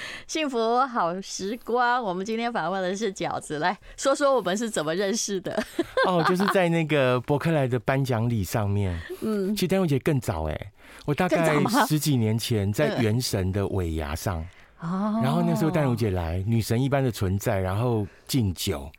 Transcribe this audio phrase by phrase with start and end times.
[0.26, 5.62] 幸福好时光，我们今天访问的是饺子，来说说我们是怎么认识的。
[6.06, 9.00] 哦，就是在那个伯克莱的颁奖礼上面。
[9.22, 10.72] 嗯，其实丹如姐更早哎，
[11.06, 11.54] 我大概
[11.86, 14.40] 十几年前在原神的尾牙上，
[14.80, 18.90] 哦，然后那时候丹如姐来，女神一般的存在，然后敬酒。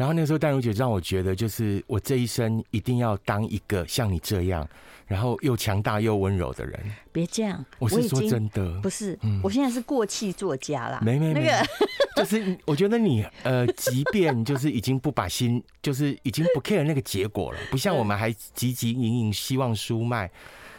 [0.00, 4.66] 然后那时候，淡如姐让我觉得，就是我这一生一定要当一个像你这样，
[5.06, 6.80] 然后又强大又温柔的人。
[7.12, 11.00] 别这样，我是说真的，不是，嗯我现在是过气作家啦。
[11.02, 11.66] 没没没，那个
[12.16, 20.30] 就是我觉得你呃，即便就是已经不把心，就是已经不 care 那个结果了，不像我们还汲汲营营希望书卖。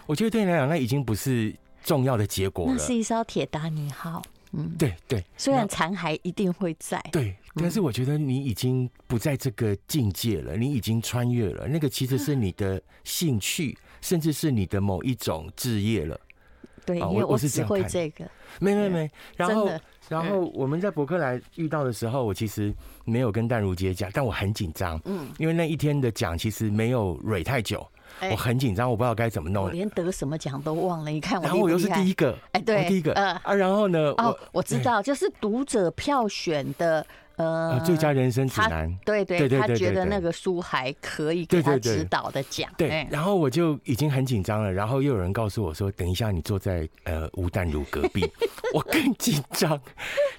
[0.07, 2.73] 我觉得对你来讲，那已经不是重要的结果了。
[2.75, 4.19] 那是一艘铁达尼号。
[4.53, 16.19] 嗯，对对，虽然残骸一定会在，对，但是我觉得你已经不在这个境界了，你已经穿越了，那个其实是你的兴趣，甚至是你的某一种职业了。
[16.85, 18.25] 对，因为我是只会这个，
[18.59, 19.11] 没没没。
[19.35, 19.69] 然后，
[20.09, 22.73] 然后我们在博客来遇到的时候，我其实
[23.05, 27.87] 没有跟淡如姐讲，但我很紧张，嗯，因为那一天的讲其实没有蕊太久。
[28.29, 31.09] 我很紧张，我不知道该怎么弄，我连得什么奖都忘了。
[31.09, 34.13] 你看我，然后我又是第一个，哎，对，第一个，呃啊，然后呢？
[34.17, 37.05] 哦，我知道，就是读者票选的，
[37.37, 42.69] 呃，最佳人生指南，对对对，他觉得那个书还可以给他指导的奖。
[42.77, 48.29] 对，然后我就已经很紧张了，然后又有人告诉我说，等一下你坐在呃吴淡如隔壁，
[48.73, 49.79] 我更紧张。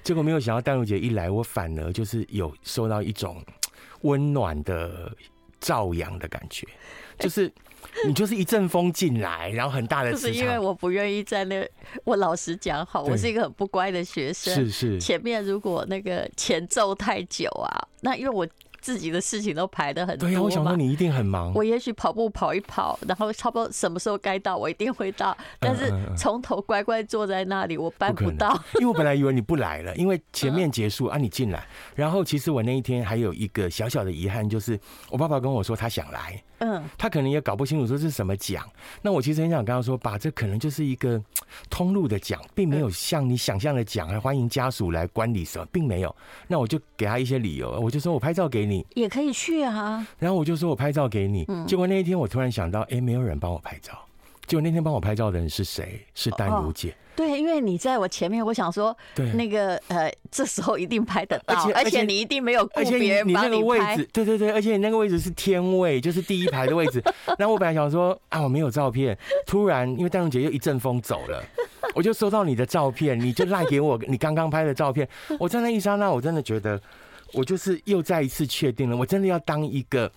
[0.03, 3.43] 结果没有想到淡如姐一来，我反而就是有受到一种
[4.01, 5.11] 温暖的
[5.59, 6.65] 照扬的感觉，
[7.19, 7.51] 就是。
[8.05, 10.11] 你就是一阵风进来，然后很大的。
[10.11, 11.67] 就是因为我不愿意在那，
[12.03, 14.53] 我老实讲，好，我是一个很不乖的学生。
[14.53, 14.99] 是是。
[14.99, 18.47] 前面如果那个前奏太久啊，那因为我。
[18.83, 21.53] 自己的事情都排的很多，对呀，我想说你一定很忙。
[21.55, 25.35] 我也许跑步跑一跑，然后差不多什么时候该到，我一定会到。
[25.57, 28.61] 但是从头乖乖坐在那里，我办不到。
[28.75, 31.65] 因为我本来以为你不来了，因为前面结束啊，你进来。
[31.95, 34.77] 然后其实我那一天还有一个小小的遗憾，就是
[35.09, 38.69] 我爸爸跟我说他想来，嗯，他可能也搞不清楚说这是什么奖。
[39.01, 41.21] 那我其实很想跟他说，爸，这可能就是一个
[41.69, 46.15] 通路的讲，并没有像你想象的讲，还欢迎家属来观礼什么，并没有。
[46.47, 48.85] 那我就给他一些理由，我就说我拍照给你。
[48.95, 53.93] 也可以去啊，然后我就说我拍照给你，结果那一天我突然想到，哎，没有人帮我拍照。
[54.45, 56.05] 结果那天帮我拍照的人是谁？
[56.13, 56.95] 是丹如姐。
[57.15, 63.95] 对，因为你在我前面，我想说，对，那个呃，这时候一定拍得到，而且你一定没有顾别人帮你拍。
[64.11, 67.03] 对对对，而且你那个位置是天位，就是第一排的位置。
[67.37, 71.43] 然后我本来想说啊，我没有照片，突然因为戴荣姐又一阵风走了，
[71.93, 75.07] 我就收到你的照片，你就赖给我你刚刚拍的照片。
[75.39, 76.79] 我在那一刹那，我真的觉得。
[77.35, 80.11] 我就是又再一次确定了，我真的要当一个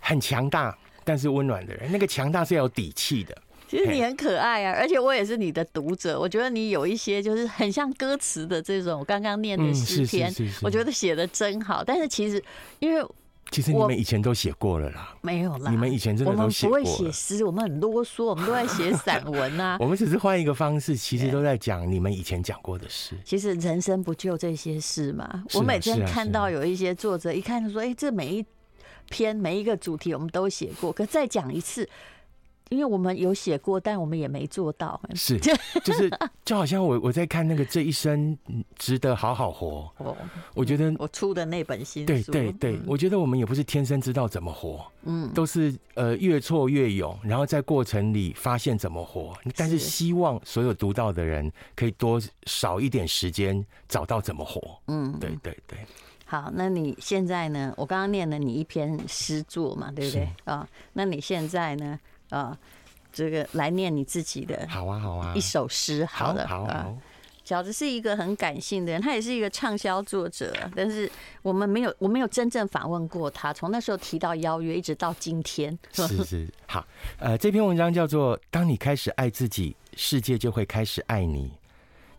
[0.00, 1.92] 很强大但是温暖的人。
[1.92, 3.36] 那个强大是要有底气的。
[3.70, 6.18] 其实你很可爱啊，而且我也是你的读者。
[6.18, 11.84] 我觉得你有一些就是很像歌词的这种，我刚刚念的诗篇，我觉得写的真好。
[11.84, 12.42] 但是其实
[12.80, 13.06] 因为。
[13.52, 15.72] 其实你们以前都写过了啦，没有啦。
[15.72, 16.84] 你们以前真的都写过了。
[16.84, 19.76] 我们不会写诗，我们很啰嗦，我们都在写 散文啊。
[19.80, 23.16] 我们只是换一个方式，其实都在讲你们以前讲过的事。
[23.24, 25.42] 其实人生不就这些事吗？
[25.54, 28.46] 我每天看到有一些作者，一看就说：“哎，这每一
[29.08, 31.88] 篇每一个主题我们都写过，可再讲一次。”
[32.70, 34.98] 因为我们有写过，但我们也没做到。
[35.14, 35.38] 是，
[35.84, 36.10] 就是
[36.44, 38.36] 就好像我我在看那个这一生
[38.78, 39.92] 值得好好活。
[39.98, 40.16] 哦，
[40.54, 49.36] 我觉得我出的那本新书，对对对，我觉得我们也不是天生知道怎么活，嗯，都是呃越挫越勇，然后在过程里发现怎么活。
[49.56, 54.80] 但是希望所有读到的人可以多少一点时间找到怎么活。
[54.86, 55.78] 嗯，对对对。
[56.24, 57.74] 好，那你现在呢？
[57.76, 60.68] 我刚刚念了你一篇诗作嘛，对不对啊？
[60.92, 61.98] 那你现在呢？
[62.30, 62.56] 啊，
[63.12, 66.96] 这个来念你自己的，好啊，好啊，一首诗，好的，好，好。
[67.42, 71.10] 饺子是一个很感性的人，他也是一个畅销作者，但是
[71.42, 73.52] 我们没有，我没有真正访问过他。
[73.52, 76.86] 从那时候提到邀约，一直到今天，是是好。
[77.18, 81.48] 呃，这篇文章叫做《当你开始爱自己，世界就会开始爱你》。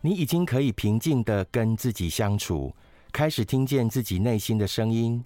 [0.02, 2.74] 你已经可以平静的跟自己相处，
[3.10, 5.24] 开始听见自己内心的声音。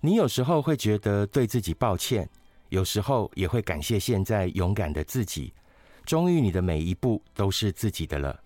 [0.00, 2.28] 你有时候会觉得对自己抱歉。
[2.68, 5.52] 有时候也会感谢现在勇敢的自己，
[6.04, 8.38] 终于你的每一步都是自己的了。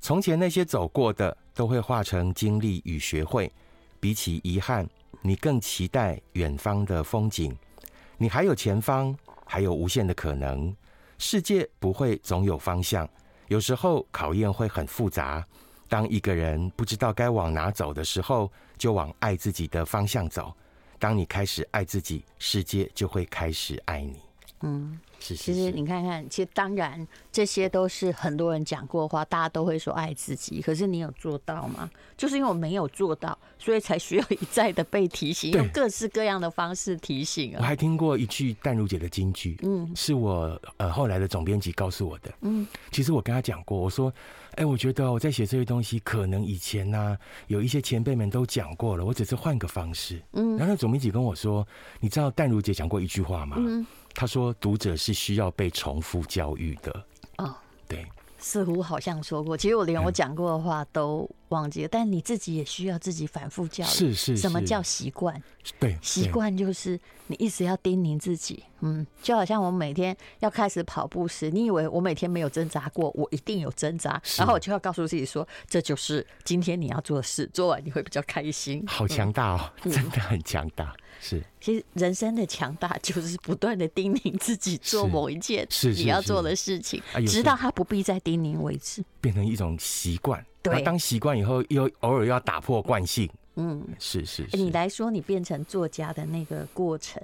[0.00, 3.50] 从前那些走过的，都会化成经历与学会。
[4.00, 4.86] 比起遗憾，
[5.22, 7.56] 你更期待远方的风景。
[8.18, 9.16] 你还有前方，
[9.46, 10.74] 还有无限的可能。
[11.16, 13.08] 世界不会总有方向，
[13.48, 15.42] 有时候考验会很复杂。
[15.88, 20.54] 当一个人不知道该往哪走的时候，就往爱自己的方向走。
[20.98, 24.20] 当你开始爱自己，世界就会开始爱你。
[24.60, 24.98] 嗯。
[25.34, 30.60] 其实你看看，其实当然这些都是很多人讲过的话，大家都会说爱自己。
[30.60, 31.88] 可是你有做到吗？
[32.16, 37.58] 就是因为我没有做到，所以才需要一再的被提醒，用各式各样的方式提醒啊。
[37.60, 42.30] 我还听过一句淡如姐的金句，嗯，是我呃后来的总编辑告诉我的。
[42.42, 44.12] 嗯，其实我跟他讲过，我说，
[44.56, 50.20] 哎，我觉得我在写这些东西，可能以前呢、啊、有一些前辈们都讲过了，我只是换个方式。
[50.32, 51.66] 嗯，然后总编辑跟我说，
[52.00, 53.56] 你知道淡如姐讲过一句话吗？
[53.58, 53.86] 嗯。
[54.14, 57.04] 他说：“读者是需要被重复教育的。”
[57.38, 57.54] 哦，
[57.88, 58.06] 对，
[58.38, 59.56] 似乎好像说过。
[59.56, 63.88] 其实我连我讲过的话都忘记了，但你自己也需要自己反复教育。
[63.88, 65.42] 是是，什么叫习惯？
[65.80, 68.62] 对，习惯就是你一直要叮咛自己。
[68.80, 78.84] 嗯，就好像我每天要开始跑步时，你以为我每天没有挣扎过，我一定有挣扎，然后我就要告诉自己说，这就是今天你要做的事，做完你会比较开心。
[78.86, 80.94] 好强大哦，真的很强大。
[81.24, 85.66] 是，其实人生的强大就是不断的叮咛自己做某一件
[85.96, 90.44] 你要做的事情，直到他不必再叮咛为止，变成一种习惯。
[90.60, 93.26] 对，当习惯以后，又偶尔要打破惯性。
[93.56, 94.56] 嗯，是是，是。
[94.58, 97.22] 你来说，你变成作家的那个过程，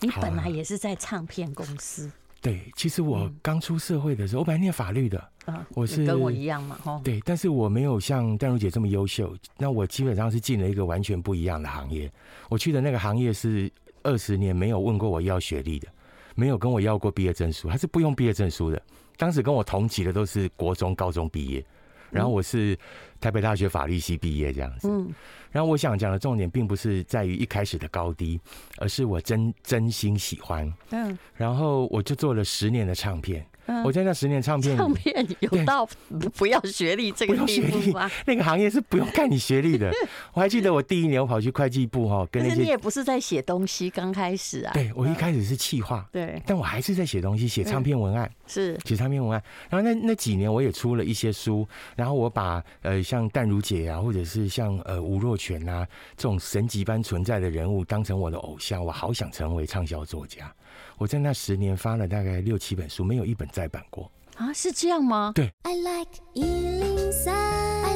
[0.00, 2.10] 你本来也是在唱片公司。
[2.40, 7.00] 对，其实我刚出社会的时候，我本来念法律的，啊我是跟我一样嘛，哈。
[7.02, 12.10] 对，但是我没有像淡如姐这么优秀，那我基本上是进了一个完全不一样的行业。
[12.48, 13.70] 我去的那个行业是
[14.04, 15.88] 二十年没有问过我要学历的，
[16.36, 18.80] 没有跟我要过毕业证书，还是不用毕业证书的。
[19.16, 21.64] 当时跟我同级的都是国中、高中毕业，
[22.10, 22.78] 然后我是
[23.20, 24.88] 台北大学法律系毕业这样子。
[24.88, 25.12] 嗯。
[25.50, 28.38] 然后我想讲的重点并不是在于一开始的高低，
[28.76, 30.70] 而是我真真心喜欢。
[30.90, 33.46] 嗯，然后我就做了十年的唱片。
[33.84, 35.88] 我在那十年唱片，唱片有到
[36.34, 38.10] 不要学历这个地步吗？
[38.26, 39.90] 那个行业是不用看你学历的。
[40.32, 44.72] 我还记得我第一年我跑去会计部哈，跟那些，你也不是在写东西，刚开始啊。
[44.72, 49.42] 对，我一开始是企划，对，但我还是在写东西，写唱片文案，是写唱片文案。
[49.68, 51.66] 然后那那几年我也出了一些书，
[51.96, 55.86] 然后我把呃像淡如姐啊，或者是像呃吴若权啊
[56.16, 60.50] 这种神级般存在的人物当成我的偶像，我好想成为畅销作家。
[60.98, 64.52] 我在那十年发了大概六七本书，没有一本再版过啊？
[64.52, 65.32] 是这样吗？
[65.34, 65.52] 对。
[65.62, 67.87] I like 103,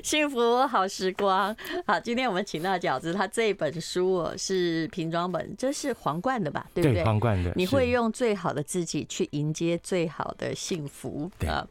[0.04, 1.54] 幸福好时光。
[1.86, 6.66] 好，今天我们请到饺子，他这一本书哦是瓶装本，这是皇冠的吧？
[6.74, 7.04] 对不对？
[7.04, 7.52] 皇冠的。
[7.56, 11.30] 你会用最好的自己去迎接最好的幸福。
[11.46, 11.66] 啊。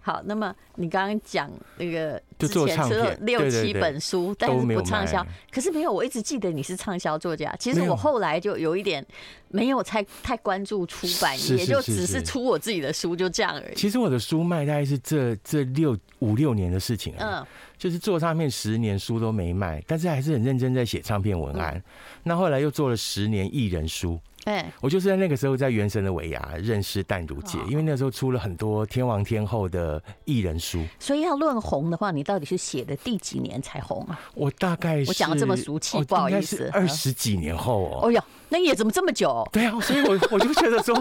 [0.00, 2.20] 好，那么你刚刚讲那个。
[2.38, 5.24] 之前出了六七本书，但是不畅销。
[5.52, 7.54] 可是没有，我一直记得你是畅销作家。
[7.56, 9.06] 其实我后来就有一点
[9.46, 13.74] 没有太太关注出版业，也就只是出我自己的书，就这样而已。
[13.76, 17.14] 其实我的书卖大概是这这六五六年的事情。
[17.20, 17.46] 嗯，
[17.82, 21.82] 就是做唱片十年，书都没卖，但是还是很认真在写唱片文案。
[22.22, 24.20] 那后来又做了十年艺人书。
[24.44, 30.80] 哎，我就是在那个时候在原神的尾牙认识淡如姐，因为那时候出了很多天王天后的艺人书。
[31.00, 34.20] 所以要论红的话，你到底是写的第几年才红啊？
[34.34, 38.00] 我大概是我讲的这么俗气，不好意思，二十几年后哦。
[38.04, 39.48] 哦哟，那也怎么这么久？
[39.50, 40.94] 对啊，所以我 我就觉得说，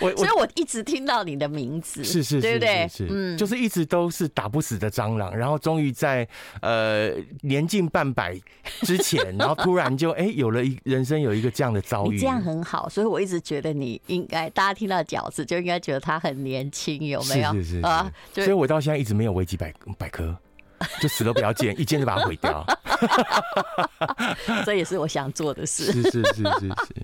[0.00, 2.88] 我 所以我一直听到你的名字，是是，对不对？
[2.88, 6.26] 是，嗯，就是一直都是打不死的蟑螂，然后终于在
[6.62, 7.10] 呃
[7.42, 8.34] 年近半百
[8.80, 13.74] 之前，然后突然就哎有了一人生有一个这样的遭遇，这样很好，所以我一直觉得。
[13.74, 17.52] 你应该，大家听到饺子就应该觉得他很年轻，有没有？
[17.52, 20.34] 是是是啊，所以我到现在一直没有维基百百科，
[21.00, 22.64] 就死都不要见，一见就把它毁掉。
[24.64, 25.84] 这也是我想做的事。
[25.92, 26.94] 是是是是是。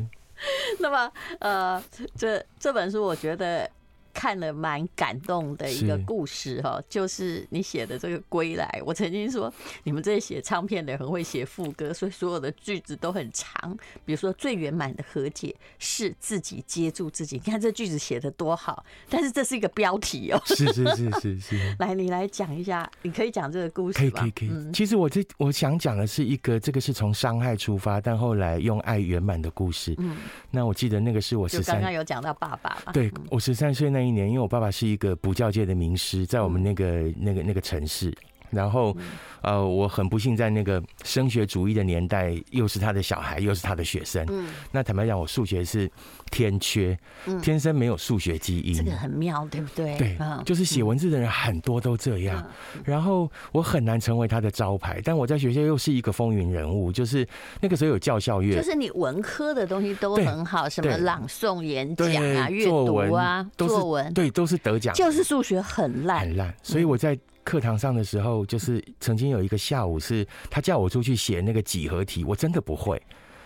[0.81, 1.83] 那么，呃，
[2.17, 3.71] 这这本书我觉得。
[4.13, 8.81] 看了蛮感动的一个故事哈，就是你写的这个归来。
[8.85, 9.53] 我曾经说，
[9.85, 13.77] 你们这些写唱片的很会写副歌，所以所有的句子都很长。
[14.05, 17.37] 比如说，最圆满的和解是自己接住自己。
[17.37, 20.43] 你看这句子写的多好，但是这是一个标题哦。
[20.47, 21.77] 是是是是是。
[21.79, 24.11] 来，你来讲一下，你可以讲这个故事吗？
[24.21, 24.73] 可以可以可以。
[24.73, 29.95] 其实我这我想讲的是一个，这个是从伤害出发，但后来用爱圆满的故事。
[29.99, 30.17] 嗯。
[30.51, 32.93] 那我记得那个是我十三，刚刚有讲到爸爸嘛？
[32.93, 34.00] 对，我十三岁那。
[34.01, 38.11] 那一年，因为我爸爸是一个补教界的名师，在我们那个、那个、那个城市，
[38.51, 38.97] 然后，
[39.43, 44.25] 呃，我很不幸在那个升学主义的年代，又是他的小孩，又是他的学生。
[44.29, 45.91] 嗯，那坦白讲，我数学是
[46.31, 46.99] 天缺，
[47.41, 48.75] 天生没有数学基因。
[48.75, 49.97] 这个很妙，对不对？
[49.97, 52.45] 对，就是写文字的人很多都这样。
[52.85, 56.91] 然后我很难成为他的招牌，但我在学校又是一个风云人物。
[56.93, 57.27] 就是
[57.61, 64.95] 那个时候有教校乐，就是你文科的东西都很好，什么朗诵、演讲啊、阅读啊、作文，对，都是得奖。
[64.95, 66.55] 就是数学很烂，很烂。
[66.63, 67.17] 所以我在。
[67.45, 73.01] 课堂上的时候，就是曾经有一个下午，是他叫我出去写那个几何题，我真的不会。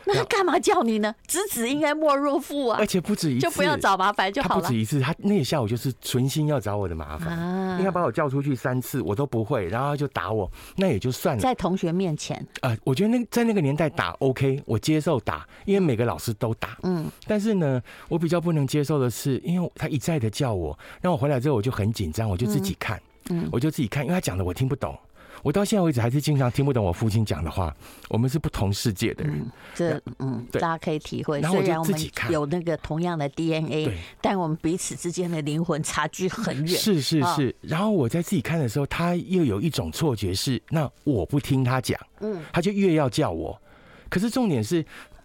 [0.07, 1.15] 那他干嘛叫你呢？
[1.27, 2.77] 知子应该莫若父啊！
[2.79, 4.61] 而且不止一次，就不要找麻烦就好了。
[4.61, 11.41] 他不止一次，他那个下午就是存心要找我的麻烦，应该把我叫出去三次，我都不会，然后他就打我，那也就算了。
[11.41, 16.77] 在同学面前，呃，我觉得那在那个年代打 OK，我接受打，因为每个老师都打。
[16.83, 22.99] 嗯，但是呢，我比较不能接受的是，因为他一再的叫我，让我回来之后我就很紧张，我就自己看。
[22.99, 23.03] 嗯，
[23.51, 24.97] 我就自己看，因为他讲的我听不懂，
[25.43, 27.75] 我到现在为止还是经常听不懂我父亲讲的话。
[28.09, 31.41] 我们是不同世界的人，嗯、这嗯，大家可以体会。
[31.43, 32.01] 虽然我们
[32.31, 36.67] 有那个同样的 DNA，但我们彼此之间的灵魂差距很远。
[36.67, 37.55] 是是是。
[37.61, 43.61] 然后我在自己看的时候，他又有一种错觉是，那我不听他讲，嗯，他就越要叫我。
[44.09, 44.85] 可是重点是。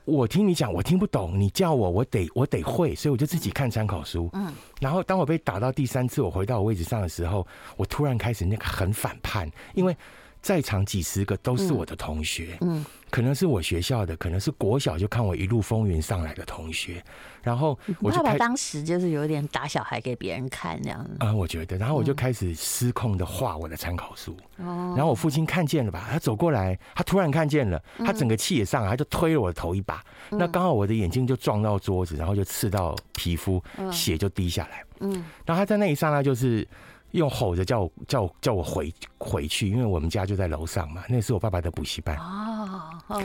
[0.10, 1.39] 我听你讲，我听不懂。
[1.39, 4.30] 你叫我，我得我得会，所以我就自己看参考书。
[4.34, 7.46] 嗯，然后当我被打到第三次，我回到我位置上的时候，
[7.78, 9.96] 我突然开始那个很反叛，因为。
[10.41, 17.03] 在场几十个都是我的同学，嗯，可能是我学校的，可能是国小就看我一路风云上来的同学，
[17.43, 21.03] 然后我就爸爸当时就是有点打小孩给别人看这样。
[21.03, 24.93] 子啊，我觉得，然后我就开始失控的画我的参考书，哦。
[24.96, 35.12] 然后我父亲看见了吧，他走过来，他突然看见了，他整个气也上来，他就推了我的头一把，那刚好我的眼睛就撞到桌子，然后就刺到皮肤，血就滴下来，嗯，
[35.46, 36.65] 然后他在那一刹那就是。
[37.12, 41.04] 又吼着叫我叫我叫我回回去，因为我们家就在楼上嘛。
[41.08, 42.18] 那是我爸爸的补习班。
[42.18, 43.22] 哦，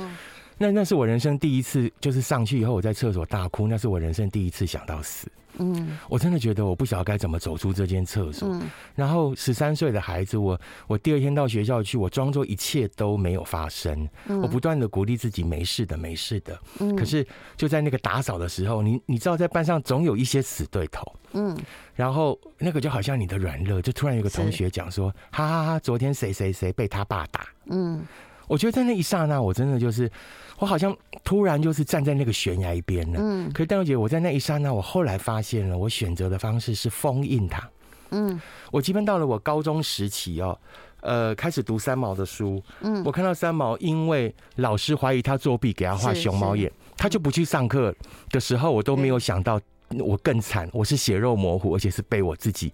[0.56, 5.30] 那那是我人生第一次，就是上去以后我在厕所大哭，那是我人生第一次想到死。
[5.58, 8.48] 嗯，我真的觉得我不晓得该怎么走出这间厕所。
[8.48, 8.62] 嗯，
[8.96, 14.08] 然后十三岁的孩子，我我第二天到学校去，我装作一切都没有发生。
[14.26, 16.58] 嗯，我不断的鼓励自己没事的，没事的。
[16.80, 17.24] 嗯，可是
[17.56, 21.04] 就在那个打扫的时候，你你知道在班上总有一些死对头。
[21.34, 21.56] 嗯，
[21.94, 27.46] 然后那个就好像你的软肋，就突然有个同学讲说，哈哈哈，昨天谁谁谁被他爸打。
[27.66, 28.04] 嗯，
[28.48, 30.10] 我觉得在那一刹那，我真的就是。
[30.58, 33.18] 我好像突然就是站在那个悬崖边了。
[33.20, 37.68] 嗯，可是淡如姐，我在那一刹那，我后来发现了，我选择的方式是封印它。
[38.10, 40.56] 嗯，我基本到了我高中时期哦，
[41.00, 42.62] 呃，开始读三毛的书。
[42.80, 47.92] 嗯，我看到三毛，因为老师怀疑他作弊，给他画熊猫眼，他就不去上课
[48.30, 49.60] 的时候，我都没有想到
[49.98, 52.72] 我更惨，我是血肉模糊，而且是被我自己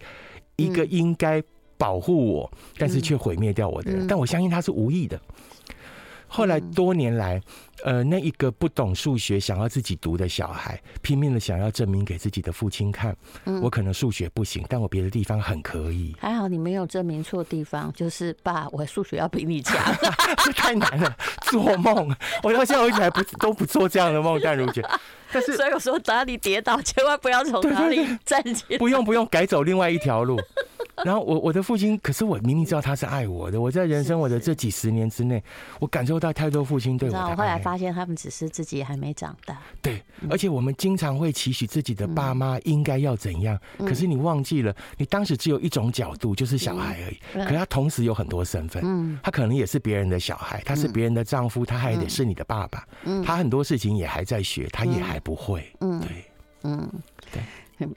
[0.57, 1.41] 一个应该
[1.77, 4.05] 保护我，但是却毁灭掉我的人。
[4.05, 5.19] 但我相信他是无意的。
[6.33, 7.41] 后来多年来，
[7.83, 13.13] 呃，那一个不懂数学、想要自己读的小孩，拼命的想要证明给自己的父亲看，
[13.61, 16.15] 我可能数学不行，但我别的地方很可以。
[16.17, 19.77] 还好你没有证明错地方，就是爸，我数学要比你强。
[20.55, 24.81] 太难了，做梦，我到现在为止还不都不做这样的梦，但如姐。
[25.33, 28.77] 但是，所以我说，哪里跌倒，千万不要从哪里站起来。
[28.77, 30.39] 不用不用，改走另外一条路。
[31.05, 33.59] 然后我我的父亲，可是我明明知道他是爱我的。
[33.59, 35.43] 我在人生我的这几十年之内，
[35.79, 37.31] 我感受到太多父亲对我的爱。
[37.31, 39.57] 我后来发现，他们只是自己还没长大。
[39.81, 47.45] 对，而且我们经常会期许自己的爸妈应该要怎样，可是你忘记了，你当时只有一种角度，就是小孩而已。
[47.45, 52.87] 可是他同时有很多身份，嗯，他可能也是别人的小孩，他是别人的丈夫，他还得是你的爸爸。
[53.03, 55.65] 嗯，他很多事情也还在学，他也还不会。
[55.79, 56.25] 嗯，对，
[56.63, 56.89] 嗯，
[57.19, 57.20] 对。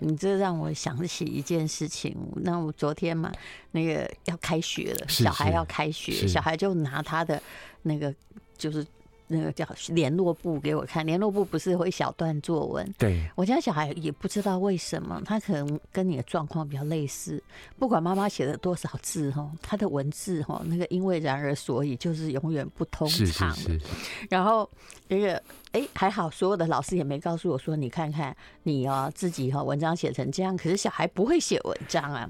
[0.00, 2.16] 你这让我想起一件事情。
[2.36, 3.32] 那我昨天嘛，
[3.72, 7.42] 那个要开学了，小孩要开学，小孩就拿他的
[7.82, 8.14] 那个
[8.56, 8.86] 就是。
[9.26, 12.94] 那个叫联络簿给我看，联络簿不是会小段作文？
[12.98, 17.42] 对，我家小孩也不知道为什么，他可能跟你的状况比较类似。
[17.78, 23.50] 不管妈妈写了多少字哈，他的文字哈，那个因为然而所以就是永远不通畅。
[23.56, 23.86] 是是是。
[24.28, 24.68] 然后
[25.08, 25.42] 那个
[25.74, 32.28] 哎还好，所有的老师也没告诉我说，你看看你哦自己哈文章写成这样，可是小孩不会写文章啊。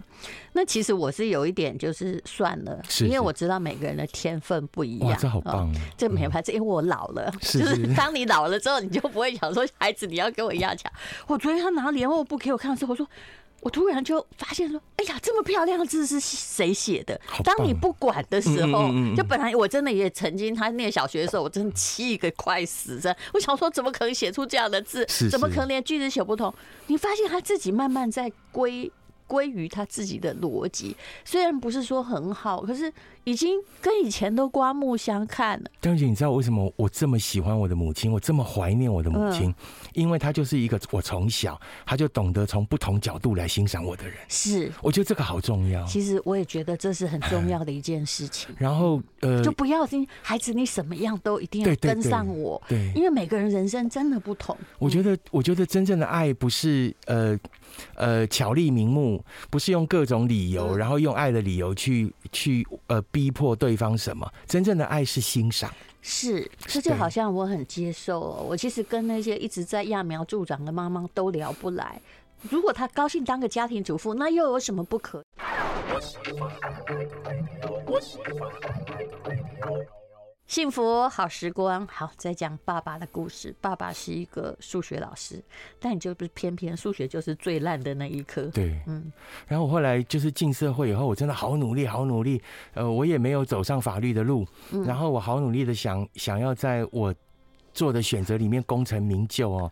[0.53, 5.11] 那其实我是有一点就是算了，因为我知道每个人的天分不一样。
[5.11, 5.69] 哇，这好棒！
[5.97, 6.85] 这没办法，因为我。
[6.85, 10.93] 老了，就是当你老了之后，你就不会想说孩子你要跟我一样强。
[11.27, 13.09] 我昨天他拿联络簿给我看的时候，我说
[13.65, 17.19] 我突然就发现说，哎呀，这么漂亮的字是谁写的？
[17.43, 25.07] 当你不管的时候，就本来我真的也曾经他念小学的时候，我真的气个快死，着我想说怎么可能写出这样的字？
[25.31, 26.53] 怎么可能连句子写不通？
[26.89, 28.93] 你发现他自己慢慢在归
[29.27, 30.95] 归于他自己的逻辑。
[31.25, 32.93] 虽然不是说很好，可是
[33.25, 35.71] 已经跟以前都刮目相看了。
[35.81, 39.49] 张姐，你知道为什么我这么喜欢我的母亲，我这么怀念我的母亲？
[39.51, 39.55] 嗯、
[39.95, 44.17] 因为她就是一个我从小她就懂得从不同角度来欣赏我的人。
[44.29, 45.85] 是，我觉得这个好重要。
[45.87, 48.51] 其实我也觉得这是很重要的一件事情。
[48.51, 52.63] 嗯、 然后呃，就不要听孩子，你什么样都一定要跟上我。
[52.69, 54.57] 对，因为每个人人生真的不同。
[54.79, 57.39] 我觉得，我觉得真正的爱不是呃。
[57.97, 64.29] 呃，巧立名目，不是用各种理由，然后用爱的理由去去呃逼迫对方什么？
[64.45, 65.73] 真正的爱是欣赏。
[66.03, 68.45] 是，这就好像我很接受哦。
[68.47, 72.01] 我其实跟那些一直在揠苗助长的妈妈都聊不来。
[72.51, 75.23] 如果她高兴当个家庭主妇，那又有什么不可？
[80.47, 83.55] 幸福好时光，好，再讲爸爸的故事。
[83.63, 85.43] 爸爸是一个数学老师，
[85.81, 88.43] 但你就不是偏偏数学就是最烂的那一科。
[88.49, 89.11] 对，嗯。
[89.49, 92.41] 然后我后来就是进社会以后，我真的好努力，好努力。
[92.75, 97.13] 呃，我也没有走上法律的路，嗯、然后我好努力的想想要在我
[97.75, 99.71] 做的选择里面功成名就哦。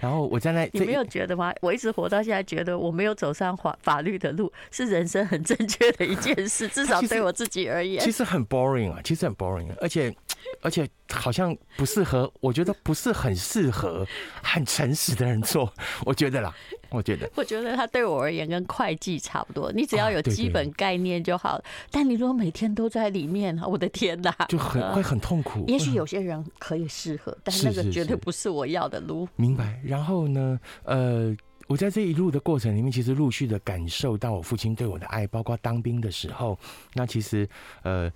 [0.00, 1.52] 然后我站在那，你没有觉得吗？
[1.62, 8.02] 我一直活到现在，觉得我没有走上法法律的路是人生很正确的一件事，至少对我自己而言。
[8.04, 10.14] 其实很 boring 啊，其实很 boring，而且
[10.60, 14.06] 而且好像不适合，我觉得不是很适合
[14.42, 15.72] 很诚实的人做，
[16.04, 16.54] 我觉得啦。
[16.90, 21.64] 我觉得，我觉得他对我而言跟会计差不多，你只要有基本概念就好了。
[21.90, 25.64] 但你如果每天都在里面，我的天哪，就很会很痛苦。
[25.66, 29.28] 也许有些人可以适合，但那个绝对不是我要的路。
[29.34, 29.80] 明白。
[29.82, 31.36] 然后呢，呃，
[31.66, 36.56] 我在这一路的过程里面，其实陆续的感受到我父亲对我的爱，包括当兵的时候，
[36.92, 37.48] 那其实
[37.82, 38.08] 呃。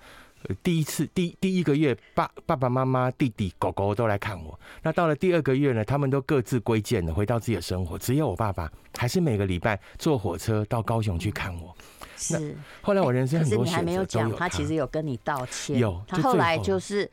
[0.62, 4.59] 第一次第第一个月，爸爸爸妈妈、弟弟、狗狗都来看我。
[4.83, 7.99] 那到了第二个月呢，他们都各自归建了，回到自己的生活。
[7.99, 11.76] 只有我爸爸还是每个礼拜坐火车到高雄去看我。
[12.16, 12.57] 是。
[12.80, 15.78] 后来我人生很多选择，可是你还没有讲，他其实有跟你道歉。
[15.78, 16.02] 有。
[16.07, 17.11] 他后来就是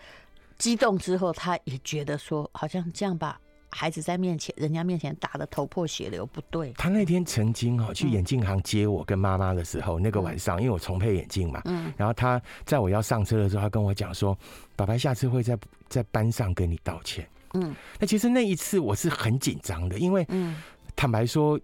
[0.57, 3.39] 激动之后，他也觉得说，好像这样吧。
[3.71, 6.71] 孩子在面前，人家面前打的头破血流，不对。
[6.77, 14.37] 他那天曾经哈去眼镜行接我跟妈妈的时候，嗯、那个晚上，因为我重配眼镜嘛，嗯，然后他在我要上车的时候，他跟我讲说
[14.75, 15.57] ：“爸爸下次会在
[15.89, 20.25] 在班上跟你道歉。”嗯，那其实那一次我是很紧张的，因为
[20.95, 21.59] 坦白说，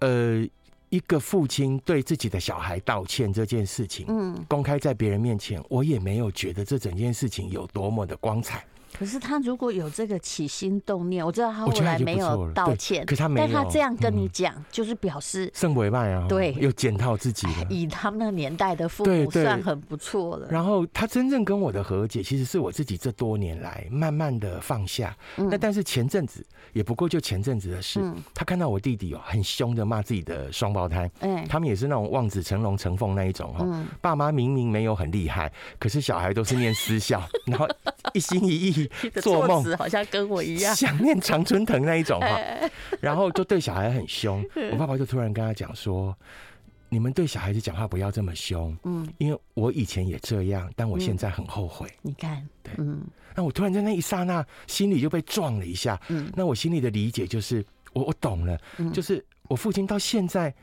[0.00, 0.46] 呃，
[0.90, 8.64] 一个父亲对自己的小孩道歉这件事情，嗯，公开在别人面前，我也没有觉得这整件事情有多么的光彩。
[8.96, 17.66] 可是他如果有这个起心动念，我知道他后来没有道歉，可他没有，但他这样跟你讲，就是表示圣为迈啊，对，又检讨自己了。
[17.70, 20.46] 以他们那个年代的父母算很不错了。
[20.48, 25.16] 然后他真正跟我的和解，其实是我自己这多年来慢慢的放下。
[25.36, 28.00] 那但是前阵子也不过就前阵子的事，
[28.32, 33.84] 他看到我弟弟哦，很凶的骂自己的双胞胎，嗯，他们也是那种望子成龙成凤那一种哦。
[34.00, 37.66] 爸妈明明没有很厉害，可是小孩都是念私校， 然后
[38.12, 38.83] 一心一意。
[39.20, 39.76] 做梦。
[39.76, 42.38] 好像跟我一样，想念常春藤那一种哈，
[43.00, 44.44] 然后就对小孩很凶。
[44.72, 46.16] 我爸爸就突然跟他讲说
[46.88, 53.02] ：“你们对小孩子讲话不要这么凶，嗯，因为我以前也这样，但我现在很后悔。”你看，对，嗯，
[53.34, 56.00] 那我突然在那一刹那，心里就被撞了一下。
[56.08, 58.58] 嗯，那我心里的理解就是，我我懂了，
[58.92, 60.54] 就是我父亲到现在。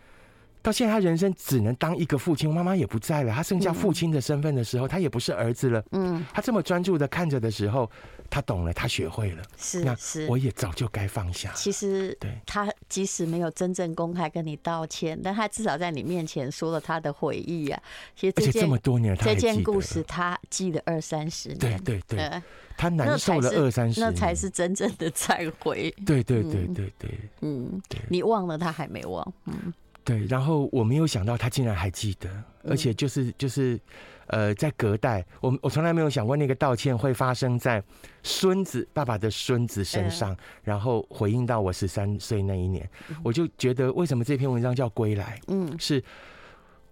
[0.61, 5.83] 到现在，他人生只能当一个父亲，妈妈也不在了，他剩下父亲的身份的时候，他也不是儿子了。
[5.91, 7.89] 嗯，他这么专注的看着的时候，
[8.29, 9.43] 他懂了，他学会了。
[9.57, 11.51] 是，那是，我也早就该放下。
[11.55, 17.81] 其实，对，他即使没有真正公开跟你道歉，但他至少在你面前说了他的悔意啊。
[18.15, 21.57] 其实，而且这么多年，这件故事他记了二三十年。
[21.57, 22.41] 对对对，
[22.77, 25.91] 他难受了二三十年，那才是真正的忏悔。
[26.05, 29.33] 对对对对对，嗯，你忘了，他还没忘。
[29.45, 29.73] 嗯。
[30.03, 32.29] 对，然后我没有想到他竟然还记得，
[32.63, 33.79] 而且就是就是，
[34.27, 37.83] 呃，在隔代，我我从来没有想过那个道歉会发生在
[38.23, 42.89] 孙子爸爸的孙子身上，然后回应到我十三岁那一年，
[43.23, 45.39] 我就觉得为什么这篇文章叫归来？
[45.47, 46.03] 嗯，是，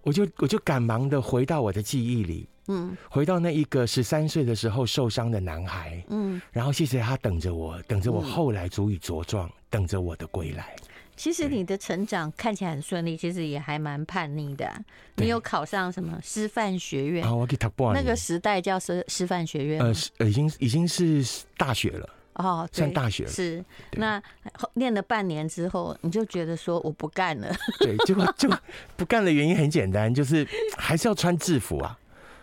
[0.02, 10.76] 我就我就赶忙的回到我的记忆里，嗯，回到那一个十三岁的时候受伤的男孩，嗯，然后谢谢他等着我，等着我后来足以茁壮，等着我的归来。
[11.20, 14.74] 其实你的成长看起来很顺利，其实也还蛮叛逆的、啊。
[15.16, 17.22] 你有考上什么师范学院？
[17.22, 17.92] 啊，我给他报。
[17.92, 19.82] 那个时代叫师师范学院。
[19.82, 21.22] 呃，已经已经是
[21.58, 22.08] 大学了。
[22.36, 23.30] 哦，上大学了。
[23.30, 23.62] 是。
[23.98, 24.22] 那
[24.72, 27.54] 练了半年之后，你就觉得说我不干了。
[27.80, 28.50] 对，结果就
[28.96, 31.98] 不干的原因很简单，就是还是要穿制服啊，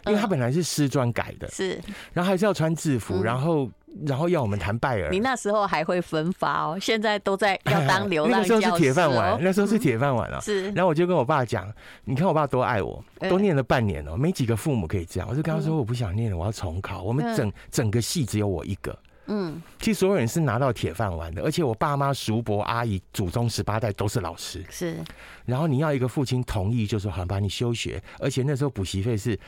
[0.05, 1.49] 因为他本来是师专改的。
[1.49, 1.81] 是。
[2.13, 3.67] 然后还是要穿制服，然后
[4.05, 5.09] 然后要我们谈拜耳。
[5.09, 8.61] 你那时候还会分发哦，现在都在要当流浪教师。
[8.61, 10.41] 那时候是铁饭碗，那时候是铁饭碗了。
[10.41, 10.69] 是。
[10.71, 11.71] 然后我就跟我爸讲，
[12.03, 15.27] 你看我爸多爱我，都念了半年了，没几个父母可以这样。
[15.29, 17.01] 我就跟他说，我不想念了，我要重考。
[17.01, 18.97] 我们整整个系只有我一个。
[19.27, 19.61] 嗯。
[19.79, 24.63] 其实所有人是拿到铁饭碗的，而且我爸妈、叔伯、阿姨、祖宗十八代都是老师。
[24.69, 24.97] 是。
[25.45, 28.01] 然后你要一个父亲同意，就说好，把你休学。
[28.19, 29.39] 而且那时候补习费是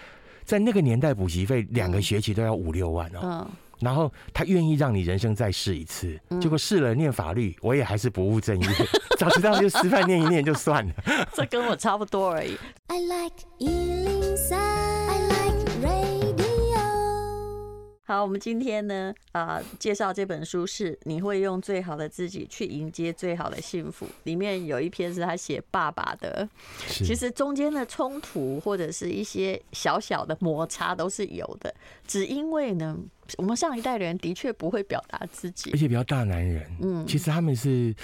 [0.44, 3.20] 在那个年代，补习费两个学期都要五六万哦。
[3.22, 3.48] 嗯。
[3.80, 8.68] 然后他愿意让你人生再试一次，结果试了念法律，我也还是不务正业。
[9.18, 10.94] 早知道就师范念一念就算了。
[11.34, 12.58] 这跟我差不多而已。
[12.88, 13.36] I like
[18.06, 24.08] 好，我们今天呢，啊、呃，介绍这本书是你会用最好的自己去迎接最好的幸福。
[24.24, 26.50] 里面有一篇是他写爸爸的，
[26.88, 31.72] 其实中间的冲突或者是一些小小的摩擦都是有的，
[32.08, 32.98] 只因为呢，
[33.38, 37.96] 我们上一代人的确不会表达自己，而且比较大男人，嗯，其实他们是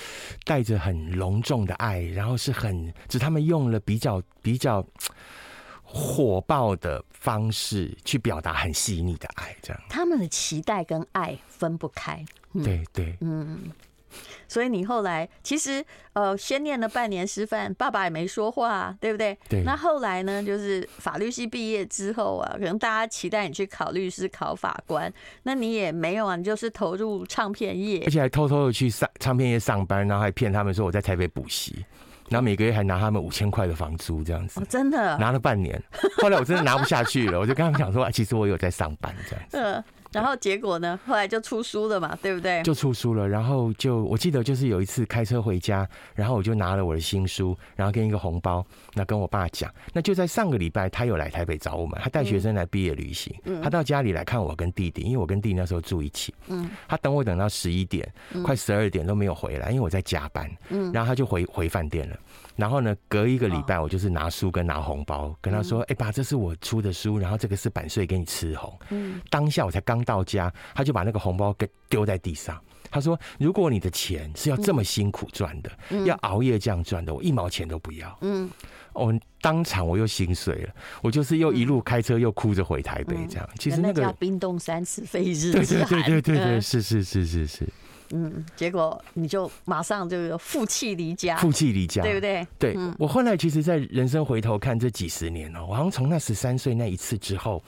[0.43, 4.85] 带着很隆重的爱，然后是很，只他们用了比较比较。
[5.87, 9.81] 火爆的方式去表达很细腻的爱，这样。
[9.87, 12.25] 他们的期待跟爱分不开。
[12.53, 13.71] 嗯、对对，嗯，
[14.47, 19.37] 所以你后来其实呃，先念了半年师范，爸爸也没说话，对不对？
[19.49, 19.63] 对。
[19.63, 25.11] 那后来呢，就是法律系毕业之后啊，可能大家期待你去考律师、考法官，
[25.43, 31.85] 那你也没有啊，你就是投入唱片业，而且还偷偷的去上唱片业上班，然后还骗他们说我在台北补习。
[32.27, 35.79] 然后每个月还拿他们五千块的房租，这样子，哦，真的拿了半年。
[36.17, 39.57] 后来我真的拿不下去了，我就跟他们讲说，其实我有在上班这样子。
[39.59, 39.83] 嗯。
[40.15, 40.97] 然后结果呢？
[41.05, 42.63] 后来就出书了嘛，对不对？
[42.63, 43.27] 就出书了。
[43.27, 49.69] 然后就我记得就是有一次开车回家，然后我就拿了我的新书，然后跟一个红包，那跟我爸讲。
[49.91, 53.35] 那就在上个礼拜，他有来台北找我们，他带学生来毕业旅行。
[53.43, 53.61] 嗯。
[53.61, 56.33] 他到家里来看我跟弟弟，因为我跟弟弟那时候住一起。
[56.47, 56.69] 嗯。
[56.87, 58.09] 他等我等到十一点，
[58.41, 60.49] 快十二点都没有回来，因为我在加班。
[60.69, 60.93] 嗯。
[60.93, 62.15] 然后他就回回饭店了。
[62.55, 69.19] 然后呢，隔一个礼拜，我就是拿书跟拿红包，跟他说：“哎爸，这是我出的书，然后这个是版税给你吃红。”嗯。
[69.29, 70.05] 当下我才刚。
[70.05, 72.61] 到家，他就把那个红包给丢在地上。
[72.91, 78.47] 他说：“如果你的钱是要这么辛苦赚的，嗯、要熬夜这样赚的，我一毛钱都不要。”嗯，
[78.93, 80.69] 我当场我又心碎了，
[81.01, 83.49] 我就是又一路开车又哭着回台北，这样。
[83.51, 85.51] 嗯、其实那个叫冰冻三尺非一日。
[85.53, 87.67] 对对对对对对，是是是是是。
[88.15, 92.47] 嗯，结果你就马上就负气离家，负气离家，对不对？
[92.57, 97.61] 对，嗯、我后来其实，在人生回头看这几十年哦，我好像从那十三岁那一次之后。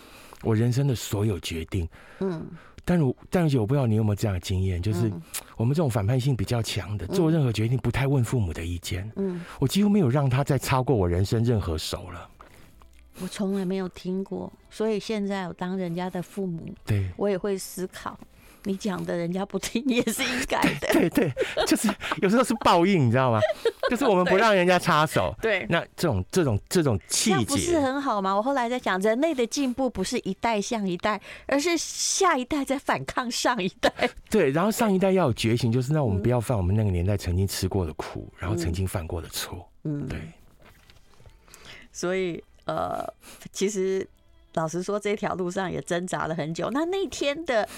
[0.44, 2.46] 我人生的所有决定，嗯，
[2.86, 5.12] 但如但如姐，我不知道你有没有这样的经验，就是
[5.56, 12.30] 我们这种反叛性比较强的，做任何决定不太问父母的意见，嗯，我几乎没有让他再超过我人生任何手了。
[13.20, 18.16] 我从来没有听过，所以现在我当人家的父母，对，我也会思考。
[18.63, 21.32] 你讲的人家不听也是应该的， 对对，
[21.65, 21.88] 就是
[22.22, 23.39] 有时候是报应，你知道吗？
[23.89, 28.36] 就是我们不让人家插手，对，那这种这种这种气节不是很好吗？
[28.36, 33.89] 我后来在讲，人类的进步不是一代像一代，而是下一代在反抗上一代。
[34.30, 39.65] 对，然后上一代要有觉醒，就是那我们不要犯我们那个年代曾经吃过的苦，然后曾经犯过的错。
[39.84, 40.20] 嗯，对。
[41.93, 43.08] 所以呃，
[43.54, 44.06] 其实
[44.56, 46.70] 老实说，这条路上也挣扎了很久。
[46.72, 47.70] 那那天的。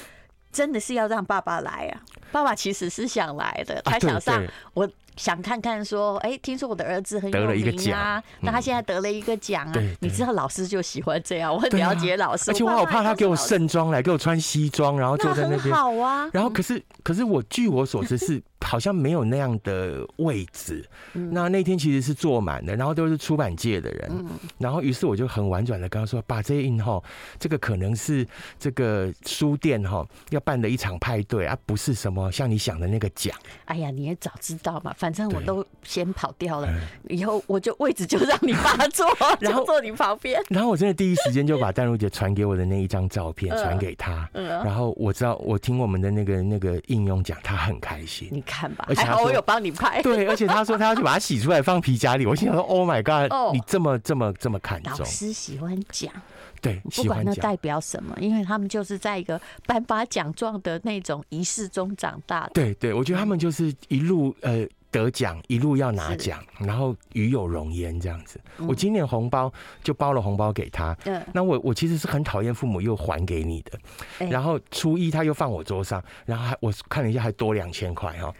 [0.52, 2.02] 真的是要让爸爸来啊！
[2.32, 16.30] 爸爸其实是想来的，他想上，我想看看说，哎，听说我的儿子很有名啊，那他现在得了一个奖啊，你知道老师就喜欢这样，我很了解老师，而且我好怕他给我盛装来，给我穿西装，然后坐在那边，好啊。
[16.34, 18.42] 然后可是可是我据我所知是。
[18.62, 24.30] 好像没有那样的位置，那那天其实是坐满的，然后都是出版界的人，嗯。
[24.58, 27.02] 然后于是我就很婉转的跟他说：“把这一印哈，
[27.40, 28.28] 这个可能是
[28.60, 36.70] 这个书店哈要办的一场派对啊，不是什么像你想的那个奖。”哎呀，你也早知道嘛，反正我都先跑掉了，
[37.08, 39.08] 以后我就位置就让你爸坐，
[39.40, 40.40] 然后坐你旁边。
[40.50, 44.48] 然后我真的第一时间就把淡如姐传给我的那一张照片传给他，嗯。
[44.64, 48.44] 然后我知道我听我们的那个那个应用讲，他很开心。
[48.50, 50.02] 看吧，还好我有帮你拍。
[50.04, 52.26] 对，而且他说他要去把它洗出来放皮夹里。
[52.26, 54.98] 我心想说，Oh my God，你这么这么这么看重。
[54.98, 56.12] 老师喜欢讲，
[56.60, 62.52] 对，不管那代表什么，因为他们就是在一个颁发奖状的那种仪式中长大的。
[62.54, 68.40] 对对，我觉得他们就是一路呃得奖，一路要拿奖，然后与有荣焉这样子。
[68.68, 69.52] 我今年红包
[69.84, 70.98] 就包了红包给他。
[71.06, 74.28] 嗯，那我我其实是很讨厌父母又还给你的。
[74.28, 78.34] 然后初一他又放我桌上，然后还我看了一下还多两千块哈，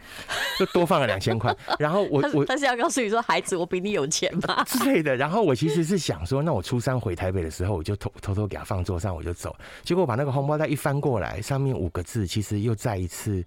[0.58, 1.56] 就多放了两千块。
[1.78, 5.14] 然后我我他是要告诉你说，孩子，我比你有钱吧 之类的。
[5.16, 9.54] 然后我其实是想说，那我初三回台北的时候，我就偷偷偷给他放桌上，我就走。
[9.82, 13.44] 结果把那个红包袋一翻过来，上面五个字，其实又再一次。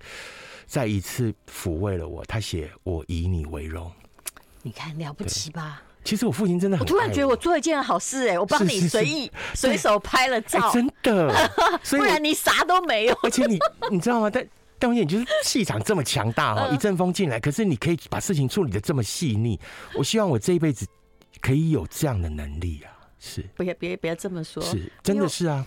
[0.65, 3.91] 再一次抚慰了我，他写“我以你为荣”，
[4.63, 5.81] 你看了不起吧？
[6.03, 6.85] 其实我父亲真的很……
[6.85, 11.33] 我突然觉得我做一件好事哎，我帮你随意随手拍了照，真的，
[11.89, 13.17] 不然你啥都没有。
[13.23, 13.57] 而且你
[13.89, 14.29] 你知道吗？
[14.29, 14.45] 但
[14.79, 19.57] 但我觉得你就是气场这么强大哈，一阵风进来，可是你可以把事情处理的这么细腻。
[19.95, 20.85] 我希望我这一辈子
[21.39, 22.91] 可以有这样的能力啊！
[23.17, 25.65] 是，不要别别这么说，是真的是啊。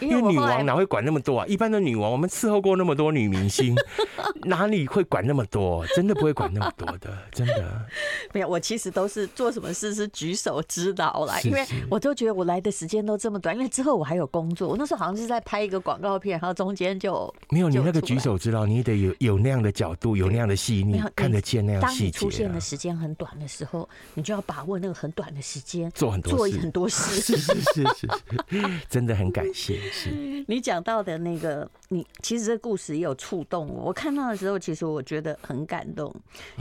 [0.00, 1.46] 因为女王哪会管那么多啊？
[1.46, 3.74] 一般的女王，我们伺候过那么多女明星，
[4.44, 5.86] 哪里会管那么多？
[5.94, 7.86] 真的不会管那么多的，真的。
[8.32, 14.68] 没有，我其实都是做什么事是举手之劳啦，因为我都觉得我来的时间都这么短，因为之后我还有工作。
[14.68, 22.18] 我那时候好像是在拍一个广告片，然后中间就没有你那个举手之劳，你得有有那样的角度，有那样的细腻，看得见那样细节。
[22.18, 27.20] 当你出现的时间很短的时候，你就要把握那个很短的时间，做很多做很多事。
[27.20, 28.08] 是是是是，
[28.88, 29.59] 真的很感谢。
[29.60, 30.10] 是
[30.48, 33.84] 你讲到的那个，你其实这故事也有触动我。
[33.84, 36.12] 我看到的时候，其实我觉得很感动。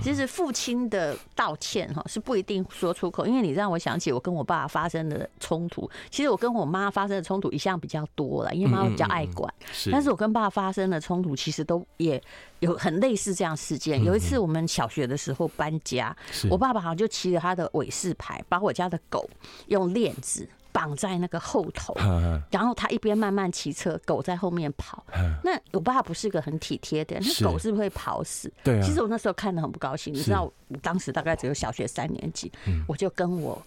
[0.02, 5.90] 其实父亲的道歉哈是不一定说出口，因为你让我想起我跟我爸发生的冲突。
[6.10, 9.52] 其实我跟我妈发生的冲突一向比较多了，因为妈妈比较爱管。
[9.92, 12.22] 但是我跟爸发生的冲突，其实都也
[12.60, 14.04] 有很类似这样事件。
[14.04, 16.16] 有一次我们小学的时候搬家，
[16.50, 19.30] 我爸爸好像就骑着他的尾士牌，把我家的狗
[19.68, 20.48] 用链子。
[20.80, 21.94] 绑在那个后头，
[22.50, 25.06] 然后他一边慢慢骑车，狗在后面跑。
[25.44, 28.50] 那我爸不是个很体贴的人，那狗是不是会跑死？
[28.64, 30.14] 对，其实我那时候看得很不高兴。
[30.14, 32.50] 你知道，我当时大概只有小学三年级，
[32.88, 33.62] 我就跟我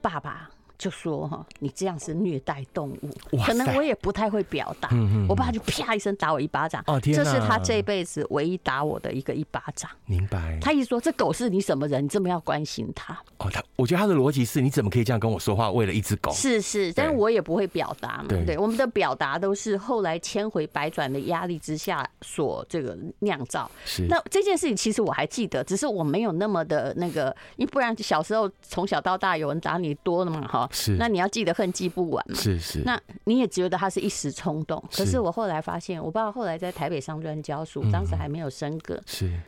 [0.00, 0.48] 爸爸。
[0.78, 4.90] 就说哈，你这样是虐待动物，可能我也不太会表达。
[5.28, 9.90] 我爸就啪一声打我一巴掌，哦天，这是他这辈子唯一打我的一个一巴掌。
[10.04, 10.58] 明白。
[10.60, 13.14] 他一说这狗是你什么人，你这么要关心它？
[13.38, 15.70] 哦，他我觉得他的逻辑是，你怎么可以这样跟我说话？
[15.70, 16.30] 为了一只狗？
[16.32, 18.26] 是是，但是我也不会表达嘛。
[18.28, 23.70] 对，对，我们的表达都是后来千回百转的压力之下所这个酿造。
[23.84, 24.06] 是。
[24.08, 30.65] 那这件事情其实我还记得，只是我没有那么的那个，因为不然小时候从小到大有人打你多了嘛，哈。
[30.72, 32.34] 是，那你要记得恨记不完嘛。
[32.36, 39.00] 是是，那你也觉得他是一时冲动，可是我后来发现，我爸爸后来在台北商专教书，当时还没有升格。
[39.06, 39.38] 是，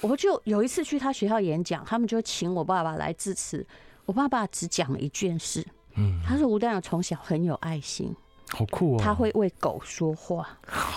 [0.00, 3.66] 我就有一次去他学校演讲，他们就请我爸爸来致辞。
[4.04, 5.64] 我爸爸只讲了一件事，
[5.96, 8.14] 嗯，他说吴丹阳从小很有爱心。
[8.50, 9.00] 好酷哦！
[9.02, 10.48] 他会为狗说话，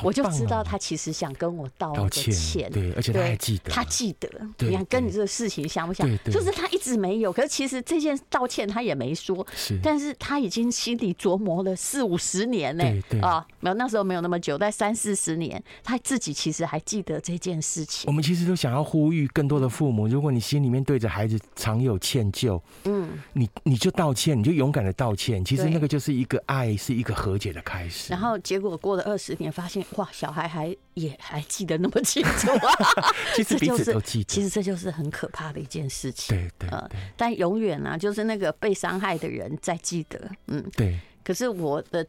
[0.04, 2.72] 我就知道他其实想跟我道歉。
[2.72, 4.30] 对，而且他还记得，他记得。
[4.60, 6.08] 你看，跟你这个事情想不像？
[6.26, 9.46] 就是他一直没有，可是其实这件道歉他也没说。
[9.54, 12.84] 是，但是他已经心里琢磨了四五十年呢。
[13.22, 18.06] 啊，没有那时候没有那么久，但三四十年，他自己其实还记得这件事情。
[18.08, 25.44] 我们其实都想要呼吁更多的父母，如果你心里面对着孩子常有歉疚，嗯，你你就道歉，你就勇敢的道歉。
[25.44, 27.41] 其实那个就是一个爱，是一个和。
[27.42, 32.72] 解的开始，然后结果过了二十年，发现哇，小孩还也还记得那么清楚啊！
[33.36, 36.38] 其实 彼此都记得，其实这就是很可怕的一件事情。
[36.38, 40.30] 对对，对，但永远、啊，就是那个被伤害的人在记得。
[40.48, 41.00] 嗯，对。
[41.24, 42.06] 可是我的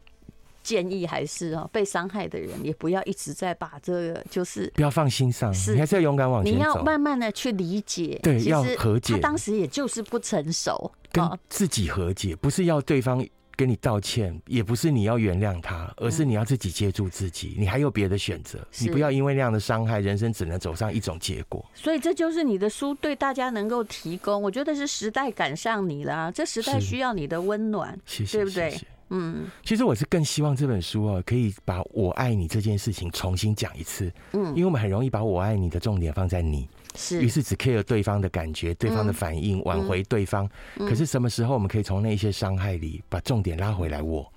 [0.61, 6.57] 建议还是哦，被伤害的人也不要一直在把这个，就是不要放心上，是你还是要勇敢往前走。
[6.57, 9.13] 你要慢慢的去理解，对，要和解。
[9.13, 13.25] 他当时也就是不成熟，跟自己和解，不是要对方。
[13.55, 17.55] 跟你道歉，也不是你要原谅他，而是你要自己接住自己。
[17.57, 21.63] 你还有别的选择，你不要因为那样的伤害，人生只能走上一种结果。
[21.73, 28.71] 所以这就是你的书对大家能够提供，我觉得是时代赶上你了，这时代需要你的温暖，谢谢，对不对？
[28.71, 28.87] 谢谢。
[29.09, 34.11] 嗯，其实我是更希望这本书啊，可以把我爱你这件事情重新讲一次。
[34.31, 36.67] 嗯，因为我们很容易把我爱你的重点放在你。
[36.95, 40.49] 是，于是只 care 对方的感觉、对方的反应，挽回对方。
[40.77, 44.01] 可是什么时候我们可以从那些伤害里把重点拉回来？
[44.01, 44.31] 我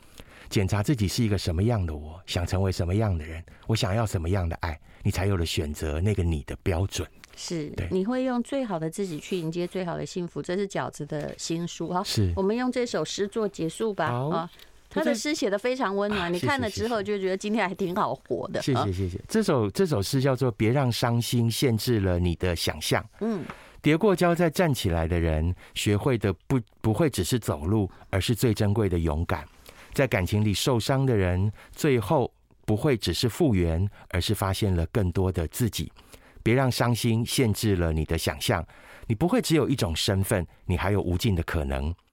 [0.49, 7.07] 检查自己是一个什么样的我，想成为什么样的人，我想要什么样的爱，你才有了选择那个你的标准。
[7.37, 10.41] 是，你会用最好的自己去迎接最好的幸福。
[10.41, 11.89] 这是饺子的新书。
[11.89, 14.09] 哈，是我们用这首诗做结束吧。
[14.09, 14.49] 好。
[14.89, 18.63] 他的诗写的非常温暖，你看了之后就觉得今天还挺好活的。
[18.63, 19.21] 谢谢谢谢。
[19.29, 23.03] 这首这首诗叫做《别让伤心限制了你的想象》。
[23.21, 23.45] 嗯，
[23.83, 29.45] 跌过跤再站起来的人，学会的不不会只是走路，而是最珍贵的勇敢。
[29.93, 32.33] 在感情里受伤的人，最后
[32.65, 35.91] 不会只是复原，而是发现了更多的自己。
[36.43, 38.65] 别让伤心限制了你的想象。
[39.09, 41.95] 你不会只有一种身份，你还有无尽的可能。